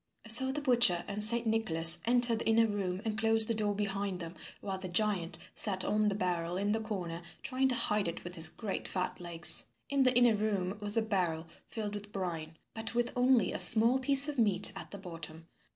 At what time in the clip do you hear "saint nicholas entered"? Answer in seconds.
1.23-2.39